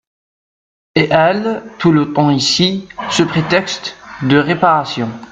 [0.95, 2.87] Et elle, tout le temps ici…
[3.11, 5.11] sous prétexte de réparations…